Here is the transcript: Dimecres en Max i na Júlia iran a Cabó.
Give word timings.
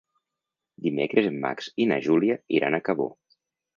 Dimecres 0.85 1.29
en 1.31 1.37
Max 1.45 1.69
i 1.85 1.89
na 1.91 1.99
Júlia 2.09 2.39
iran 2.61 2.79
a 2.79 2.85
Cabó. 2.89 3.11